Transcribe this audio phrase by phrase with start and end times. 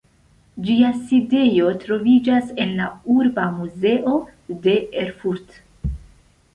[0.69, 4.19] Ĝia sidejo troviĝas en la "Urba muzeo"
[4.67, 5.97] de Erfurto.